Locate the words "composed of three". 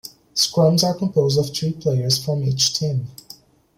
0.97-1.73